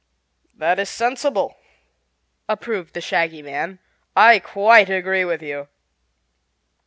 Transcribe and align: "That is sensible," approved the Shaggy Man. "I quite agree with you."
"That 0.55 0.79
is 0.79 0.89
sensible," 0.89 1.57
approved 2.49 2.95
the 2.95 3.01
Shaggy 3.01 3.43
Man. 3.43 3.77
"I 4.15 4.39
quite 4.39 4.89
agree 4.89 5.25
with 5.25 5.43
you." 5.43 5.67